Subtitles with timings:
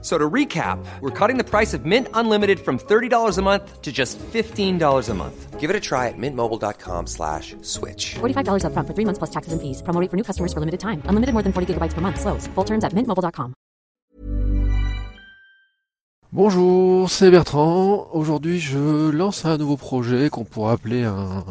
[0.00, 3.90] So to recap, we're cutting the price of Mint Unlimited from $30 a month to
[3.90, 5.58] just $15 a month.
[5.58, 8.14] Give it a try at mintmobile.com slash switch.
[8.20, 9.82] $45 upfront for three months plus taxes and fees.
[9.82, 11.02] Promo rate for new customers for limited time.
[11.06, 12.20] Unlimited more than 40 gigabytes per month.
[12.20, 12.46] Slows.
[12.54, 13.54] Full terms at mintmobile.com.
[16.30, 18.06] Bonjour, c'est Bertrand.
[18.12, 21.42] Aujourd'hui, je lance un nouveau projet qu'on pourrait appeler un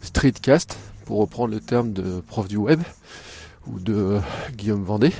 [0.00, 2.80] streetcast, pour reprendre le terme de prof du web,
[3.66, 4.20] ou de
[4.56, 5.12] Guillaume Vendée,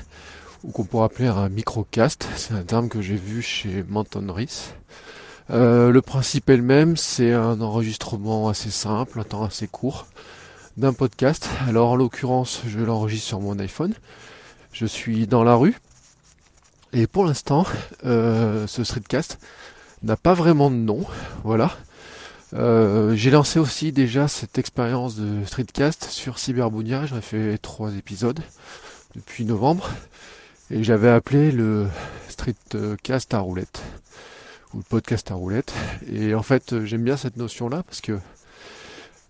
[0.64, 2.26] ou qu'on pourrait appeler un microcast.
[2.36, 4.72] C'est un terme que j'ai vu chez Menton Rees.
[5.50, 10.06] Euh, le principe est le même, c'est un enregistrement assez simple, un temps assez court,
[10.78, 11.48] d'un podcast.
[11.68, 13.92] Alors en l'occurrence, je l'enregistre sur mon iPhone.
[14.72, 15.76] Je suis dans la rue.
[16.94, 17.66] Et pour l'instant,
[18.04, 19.38] euh, ce streetcast
[20.02, 21.04] n'a pas vraiment de nom.
[21.42, 21.76] Voilà.
[22.54, 27.04] Euh, j'ai lancé aussi déjà cette expérience de streetcast sur Cyberbounia.
[27.04, 28.40] J'en ai fait trois épisodes
[29.14, 29.90] depuis novembre.
[30.70, 31.88] Et j'avais appelé le
[32.28, 33.82] streetcast à roulette.
[34.72, 35.72] Ou le podcast à roulette.
[36.10, 38.18] Et en fait, j'aime bien cette notion-là parce que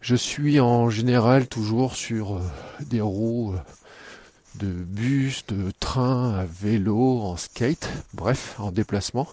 [0.01, 2.41] je suis en général toujours sur euh,
[2.81, 3.59] des roues euh,
[4.57, 9.27] de bus, de train, à vélo, en skate, bref, en déplacement.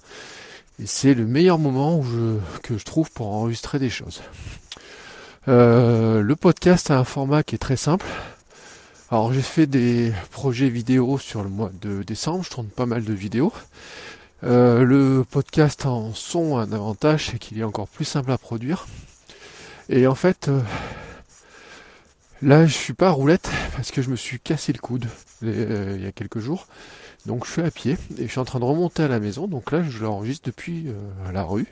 [0.82, 4.22] Et c'est le meilleur moment où je, que je trouve pour enregistrer des choses.
[5.48, 8.06] Euh, le podcast a un format qui est très simple.
[9.12, 13.04] Alors j'ai fait des projets vidéo sur le mois de décembre, je tourne pas mal
[13.04, 13.52] de vidéos.
[14.44, 18.38] Euh, le podcast en son a un avantage, c'est qu'il est encore plus simple à
[18.38, 18.88] produire.
[19.90, 20.62] Et en fait, euh,
[22.42, 25.08] là je suis pas à roulette parce que je me suis cassé le coude
[25.44, 26.68] euh, il y a quelques jours.
[27.26, 29.48] Donc je suis à pied et je suis en train de remonter à la maison.
[29.48, 30.88] Donc là je l'enregistre depuis
[31.34, 31.68] la rue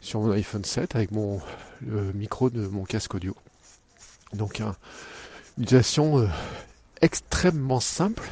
[0.00, 1.40] sur mon iPhone 7 avec mon
[1.86, 3.36] le micro de mon casque audio.
[4.32, 4.74] Donc un-
[5.58, 6.28] utilisation euh,
[7.00, 8.28] extrêmement simple.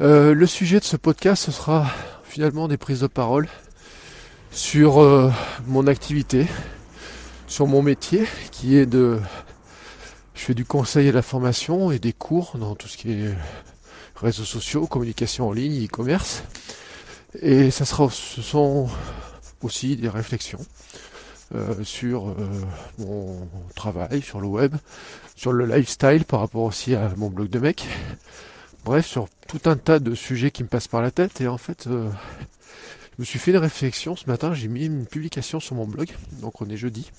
[0.00, 1.90] Euh, le sujet de ce podcast ce sera
[2.24, 3.48] finalement des prises de parole
[4.50, 5.30] sur euh,
[5.66, 6.46] mon activité,
[7.46, 9.20] sur mon métier qui est de
[10.34, 13.10] je fais du conseil et de la formation et des cours dans tout ce qui
[13.12, 13.34] est
[14.16, 16.42] réseaux sociaux, communication en ligne, e-commerce.
[17.40, 18.88] Et ça sera, ce sont
[19.62, 20.60] aussi des réflexions
[21.54, 22.34] euh, sur euh,
[22.98, 24.74] mon travail, sur le web,
[25.36, 27.86] sur le lifestyle par rapport aussi à mon blog de mec.
[28.84, 31.40] Bref, sur tout un tas de sujets qui me passent par la tête.
[31.40, 32.10] Et en fait, euh,
[33.16, 34.16] je me suis fait une réflexion.
[34.16, 36.08] Ce matin, j'ai mis une publication sur mon blog.
[36.40, 37.10] Donc on est jeudi.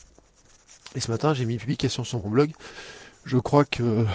[0.95, 2.51] Et ce matin, j'ai mis une publication sur mon blog.
[3.23, 4.05] Je crois que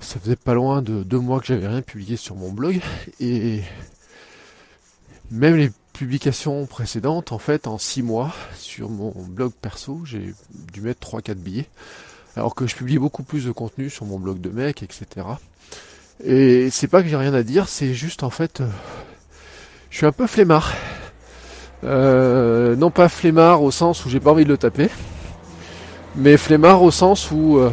[0.00, 2.80] ça faisait pas loin de deux mois que j'avais rien publié sur mon blog
[3.20, 3.62] et
[5.30, 10.32] même les publications précédentes, en fait, en six mois sur mon blog perso, j'ai
[10.72, 11.66] dû mettre 3-4 billets,
[12.36, 15.26] alors que je publie beaucoup plus de contenu sur mon blog de mec, etc.
[16.22, 18.68] Et c'est pas que j'ai rien à dire, c'est juste en fait, euh,
[19.90, 20.72] je suis un peu flemmard.
[21.82, 24.90] Euh, non pas flemmard au sens où j'ai pas envie de le taper,
[26.14, 27.70] mais flemmard au sens où euh,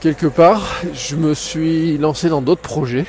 [0.00, 3.06] quelque part, je me suis lancé dans d'autres projets.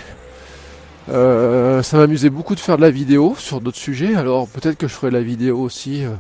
[1.09, 4.16] Euh, ça m'amusait beaucoup de faire de la vidéo sur d'autres sujets.
[4.16, 6.12] Alors peut-être que je ferai la vidéo aussi euh,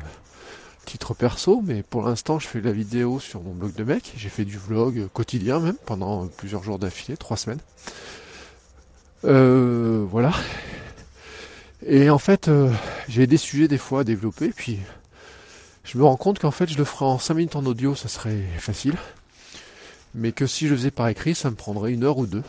[0.85, 4.13] titre perso, mais pour l'instant je fais de la vidéo sur mon blog de mec.
[4.17, 7.61] J'ai fait du vlog quotidien même pendant plusieurs jours d'affilée, trois semaines.
[9.25, 10.33] Euh, voilà.
[11.85, 12.69] Et en fait, euh,
[13.07, 14.79] j'ai des sujets des fois à développer, puis
[15.83, 18.07] je me rends compte qu'en fait je le ferai en 5 minutes en audio, ça
[18.07, 18.95] serait facile
[20.15, 22.43] mais que si je le faisais par écrit, ça me prendrait une heure ou deux.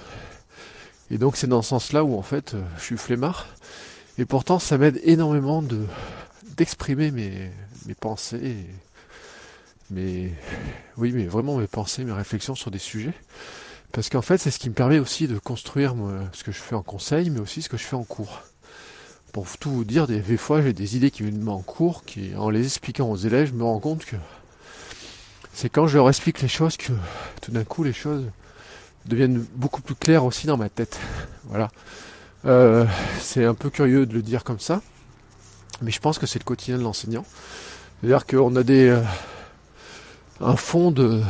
[1.15, 3.47] Et donc c'est dans ce sens-là où en fait euh, je suis flemmard.
[4.19, 5.87] Et pourtant ça m'aide énormément de
[6.57, 7.53] d'exprimer mes,
[7.87, 8.57] mes pensées,
[9.91, 10.33] mes
[10.97, 13.15] oui mais vraiment mes pensées, mes réflexions sur des sujets.
[13.93, 15.95] Parce qu'en fait c'est ce qui me permet aussi de construire
[16.33, 18.43] ce que je fais en conseil, mais aussi ce que je fais en cours.
[19.33, 22.34] Pour tout vous dire, des, des fois j'ai des idées qui viennent en cours, qui
[22.34, 24.17] en les expliquant aux élèves, je me rends compte que
[25.53, 26.93] c'est quand je leur explique les choses que
[27.41, 28.25] tout d'un coup les choses
[29.06, 30.98] deviennent beaucoup plus claires aussi dans ma tête.
[31.47, 31.71] Voilà.
[32.47, 32.86] Euh,
[33.21, 34.80] c'est un peu curieux de le dire comme ça,
[35.83, 37.24] mais je pense que c'est le quotidien de l'enseignant.
[38.01, 39.03] C'est-à-dire qu'on a des euh,
[40.41, 41.22] un fond de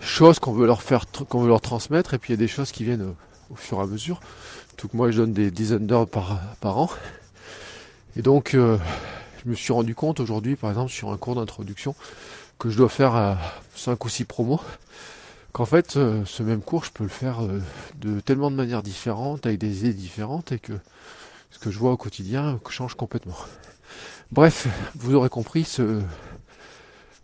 [0.00, 2.48] choses qu'on veut leur faire, qu'on veut leur transmettre, et puis il y a des
[2.48, 3.16] choses qui viennent au,
[3.50, 4.20] au fur et à mesure.
[4.76, 6.88] Tout que moi je donne des dizaines d'heures par, an,
[8.16, 8.78] et donc euh,
[9.44, 11.94] je me suis rendu compte aujourd'hui, par exemple, sur un cours d'introduction,
[12.58, 13.38] que je dois faire à
[13.74, 14.60] 5 ou 6 promos.
[15.58, 17.60] Qu'en fait, euh, ce même cours, je peux le faire euh,
[17.96, 20.74] de tellement de manières différentes, avec des idées différentes, et que
[21.50, 23.34] ce que je vois au quotidien change complètement.
[24.30, 26.00] Bref, vous aurez compris, ce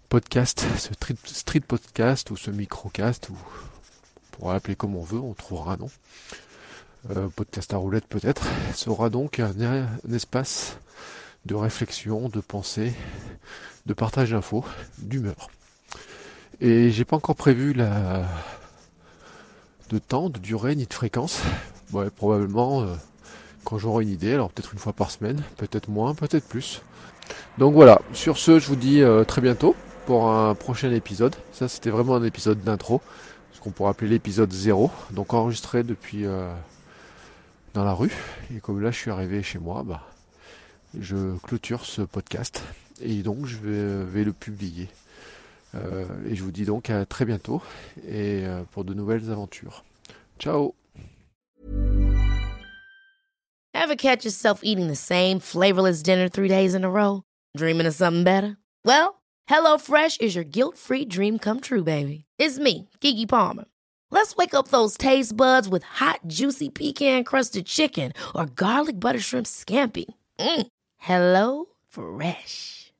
[0.09, 0.89] podcast, ce
[1.33, 5.77] street, podcast ou ce microcast, ou on pourra l'appeler comme on veut, on trouvera un
[5.77, 5.91] nom.
[7.15, 8.43] Euh, podcast à roulette peut-être,
[8.75, 10.77] sera donc un, un espace
[11.47, 12.95] de réflexion, de pensée,
[13.87, 14.65] de partage d'infos,
[14.99, 15.51] d'humeur.
[16.61, 18.25] Et j'ai pas encore prévu de
[19.99, 21.43] temps, de durée, ni de fréquence.
[21.93, 22.95] Ouais, probablement euh,
[23.65, 26.83] quand j'aurai une idée, alors peut-être une fois par semaine, peut-être moins, peut-être plus.
[27.59, 29.75] Donc voilà, sur ce, je vous dis euh, très bientôt
[30.07, 31.35] pour un prochain épisode.
[31.53, 33.01] Ça, c'était vraiment un épisode d'intro,
[33.53, 36.53] ce qu'on pourrait appeler l'épisode 0, donc enregistré depuis euh,
[37.75, 38.13] dans la rue.
[38.55, 40.03] Et comme là, je suis arrivé chez moi, bah,
[40.99, 42.63] je clôture ce podcast
[43.01, 44.89] et donc je vais le publier.
[45.75, 47.63] Euh, et je vous dis donc à très bientôt
[48.07, 49.85] et euh, pour de nouvelles aventures.
[50.39, 50.75] Ciao
[53.75, 57.23] Ever catch yourself eating the same flavorless dinner three days in a row?
[57.57, 58.57] Dreaming of something better?
[58.85, 62.25] Well, HelloFresh is your guilt-free dream come true, baby.
[62.39, 63.65] It's me, Kiki Palmer.
[64.11, 69.47] Let's wake up those taste buds with hot, juicy pecan-crusted chicken or garlic butter shrimp
[69.47, 70.07] scampi.
[70.39, 70.67] Mm.
[70.99, 72.84] Hello Fresh.